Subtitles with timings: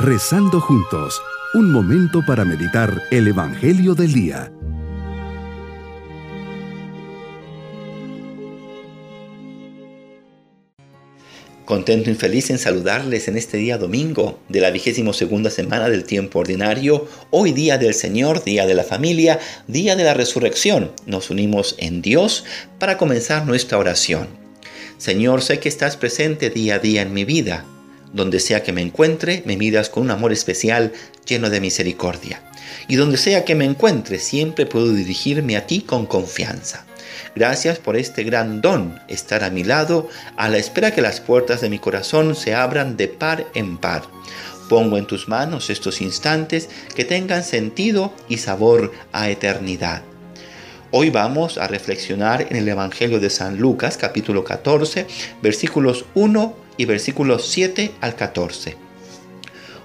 [0.00, 1.20] Rezando juntos,
[1.54, 4.52] un momento para meditar el Evangelio del Día.
[11.64, 16.04] Contento y feliz en saludarles en este día domingo de la vigésimo segunda semana del
[16.04, 20.92] tiempo ordinario, hoy día del Señor, día de la familia, día de la resurrección.
[21.06, 22.44] Nos unimos en Dios
[22.78, 24.28] para comenzar nuestra oración.
[24.96, 27.64] Señor, sé que estás presente día a día en mi vida
[28.12, 30.92] donde sea que me encuentre, me miras con un amor especial
[31.26, 32.42] lleno de misericordia.
[32.88, 36.86] Y donde sea que me encuentre, siempre puedo dirigirme a ti con confianza.
[37.34, 41.60] Gracias por este gran don, estar a mi lado, a la espera que las puertas
[41.60, 44.02] de mi corazón se abran de par en par.
[44.68, 50.02] Pongo en tus manos estos instantes que tengan sentido y sabor a eternidad.
[50.90, 55.06] Hoy vamos a reflexionar en el Evangelio de San Lucas capítulo 14
[55.42, 58.74] versículos 1 y versículos 7 al 14.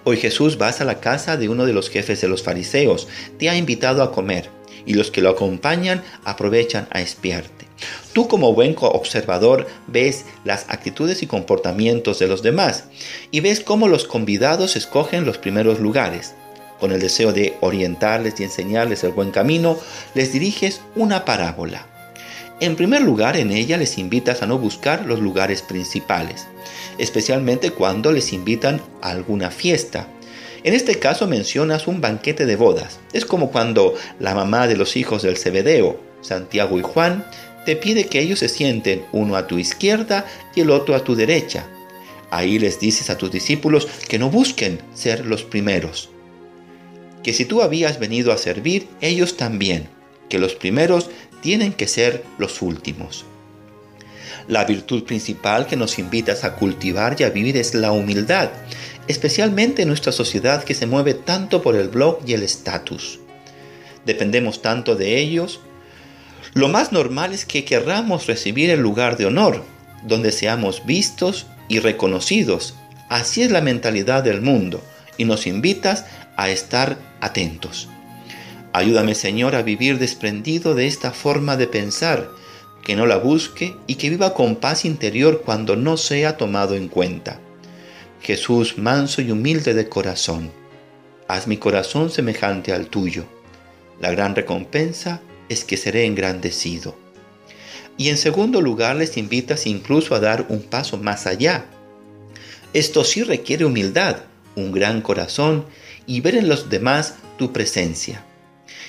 [0.06, 3.50] Hoy Jesús vas a la casa de uno de los jefes de los fariseos, te
[3.50, 4.50] ha invitado a comer,
[4.86, 7.68] y los que lo acompañan aprovechan a espiarte.
[8.14, 12.86] Tú como buen observador ves las actitudes y comportamientos de los demás
[13.30, 16.34] y ves cómo los convidados escogen los primeros lugares.
[16.80, 19.78] Con el deseo de orientarles y enseñarles el buen camino,
[20.14, 21.88] les diriges una parábola.
[22.60, 26.48] En primer lugar, en ella les invitas a no buscar los lugares principales,
[26.98, 30.08] especialmente cuando les invitan a alguna fiesta.
[30.64, 33.00] En este caso mencionas un banquete de bodas.
[33.12, 37.26] Es como cuando la mamá de los hijos del Cebedeo, Santiago y Juan,
[37.66, 41.16] te pide que ellos se sienten uno a tu izquierda y el otro a tu
[41.16, 41.66] derecha.
[42.30, 46.10] Ahí les dices a tus discípulos que no busquen ser los primeros.
[47.24, 49.88] Que si tú habías venido a servir, ellos también.
[50.30, 51.10] Que los primeros
[51.42, 53.26] tienen que ser los últimos.
[54.48, 58.50] La virtud principal que nos invitas a cultivar y a vivir es la humildad,
[59.08, 63.20] especialmente en nuestra sociedad que se mueve tanto por el blog y el estatus.
[64.06, 65.62] Dependemos tanto de ellos.
[66.54, 69.64] Lo más normal es que querramos recibir el lugar de honor,
[70.04, 72.76] donde seamos vistos y reconocidos.
[73.08, 74.84] Así es la mentalidad del mundo
[75.18, 77.90] y nos invitas a estar atentos.
[78.74, 82.30] Ayúdame Señor a vivir desprendido de esta forma de pensar,
[82.84, 86.88] que no la busque y que viva con paz interior cuando no sea tomado en
[86.88, 87.40] cuenta.
[88.22, 90.52] Jesús manso y humilde de corazón,
[91.28, 93.26] haz mi corazón semejante al tuyo.
[94.02, 96.96] La gran recompensa es que seré engrandecido.
[97.98, 101.66] Y en segundo lugar les invitas incluso a dar un paso más allá.
[102.74, 104.18] Esto sí requiere humildad,
[104.56, 105.66] un gran corazón
[106.06, 108.24] y ver en los demás tu presencia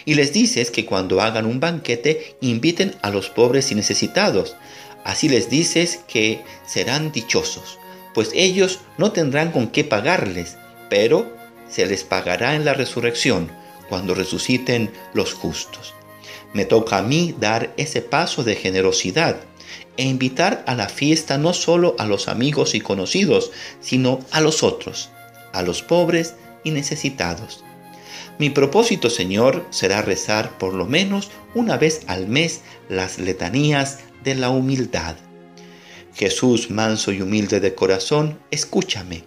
[0.05, 4.57] y les dices que cuando hagan un banquete inviten a los pobres y necesitados.
[5.05, 7.79] Así les dices que serán dichosos,
[8.15, 10.57] pues ellos no tendrán con qué pagarles,
[10.89, 11.35] pero
[11.69, 13.51] se les pagará en la resurrección,
[13.89, 15.95] cuando resuciten los justos.
[16.55, 19.37] Me toca a mí dar ese paso de generosidad
[19.97, 24.63] e invitar a la fiesta no solo a los amigos y conocidos, sino a los
[24.63, 25.11] otros,
[25.55, 26.35] a los pobres
[26.65, 27.65] y necesitados.
[28.39, 34.35] Mi propósito, Señor, será rezar por lo menos una vez al mes las letanías de
[34.35, 35.17] la humildad.
[36.15, 39.25] Jesús, manso y humilde de corazón, escúchame.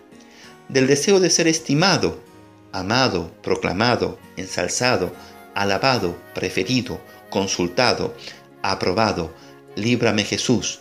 [0.67, 2.19] Del deseo de ser estimado,
[2.73, 5.13] amado, proclamado, ensalzado,
[5.55, 6.99] alabado, preferido,
[7.29, 8.13] consultado,
[8.61, 9.33] aprobado,
[9.75, 10.79] líbrame Jesús.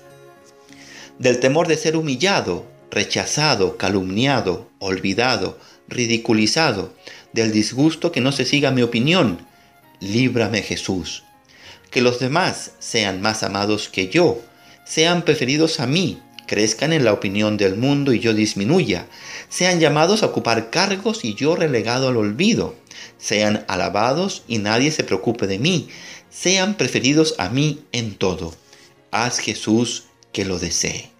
[1.19, 5.59] Del temor de ser humillado, rechazado, calumniado, olvidado,
[5.89, 6.93] ridiculizado,
[7.33, 9.47] del disgusto que no se siga mi opinión.
[10.01, 11.25] Líbrame Jesús.
[11.91, 14.41] Que los demás sean más amados que yo,
[14.85, 19.07] sean preferidos a mí, crezcan en la opinión del mundo y yo disminuya,
[19.49, 22.75] sean llamados a ocupar cargos y yo relegado al olvido,
[23.19, 25.89] sean alabados y nadie se preocupe de mí,
[26.31, 28.55] sean preferidos a mí en todo.
[29.11, 31.16] Haz Jesús que lo desee.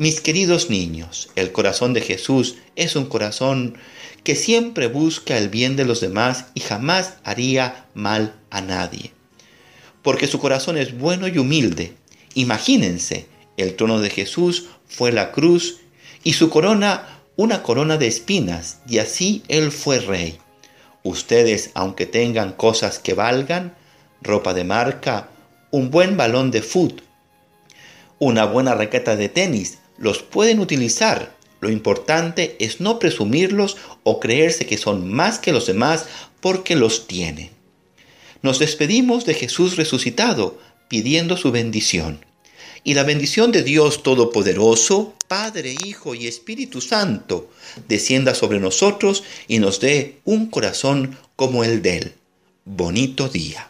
[0.00, 3.76] Mis queridos niños, el corazón de Jesús es un corazón
[4.24, 9.12] que siempre busca el bien de los demás y jamás haría mal a nadie.
[10.00, 11.92] Porque su corazón es bueno y humilde.
[12.32, 13.26] Imagínense,
[13.58, 15.80] el trono de Jesús fue la cruz
[16.24, 20.38] y su corona una corona de espinas, y así él fue rey.
[21.02, 23.76] Ustedes, aunque tengan cosas que valgan,
[24.22, 25.28] ropa de marca,
[25.70, 27.02] un buen balón de fútbol,
[28.18, 31.36] una buena raqueta de tenis, los pueden utilizar.
[31.60, 36.06] Lo importante es no presumirlos o creerse que son más que los demás
[36.40, 37.52] porque los tiene.
[38.42, 40.58] Nos despedimos de Jesús resucitado
[40.88, 42.24] pidiendo su bendición.
[42.82, 47.50] Y la bendición de Dios Todopoderoso, Padre, Hijo y Espíritu Santo,
[47.86, 52.14] descienda sobre nosotros y nos dé un corazón como el de Él.
[52.64, 53.69] Bonito día.